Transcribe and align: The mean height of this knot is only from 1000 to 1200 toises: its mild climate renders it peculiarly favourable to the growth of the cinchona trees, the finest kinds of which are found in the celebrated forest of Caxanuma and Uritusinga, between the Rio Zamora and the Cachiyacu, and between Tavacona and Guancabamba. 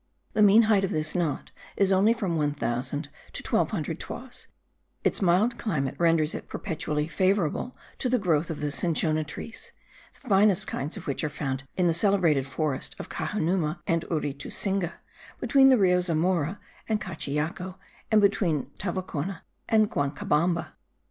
The 0.33 0.41
mean 0.41 0.63
height 0.63 0.83
of 0.83 0.89
this 0.89 1.13
knot 1.13 1.51
is 1.77 1.91
only 1.91 2.11
from 2.11 2.35
1000 2.35 3.09
to 3.33 3.43
1200 3.47 3.99
toises: 3.99 4.47
its 5.03 5.21
mild 5.21 5.59
climate 5.59 5.93
renders 5.99 6.33
it 6.33 6.49
peculiarly 6.49 7.07
favourable 7.07 7.77
to 7.99 8.09
the 8.09 8.17
growth 8.17 8.49
of 8.49 8.61
the 8.61 8.71
cinchona 8.71 9.23
trees, 9.23 9.71
the 10.19 10.27
finest 10.27 10.65
kinds 10.65 10.97
of 10.97 11.05
which 11.05 11.23
are 11.23 11.29
found 11.29 11.65
in 11.77 11.85
the 11.85 11.93
celebrated 11.93 12.47
forest 12.47 12.95
of 12.97 13.09
Caxanuma 13.09 13.79
and 13.85 14.03
Uritusinga, 14.09 14.93
between 15.39 15.69
the 15.69 15.77
Rio 15.77 16.01
Zamora 16.01 16.59
and 16.89 16.99
the 16.99 17.05
Cachiyacu, 17.05 17.75
and 18.11 18.21
between 18.21 18.71
Tavacona 18.79 19.41
and 19.69 19.91
Guancabamba. 19.91 20.69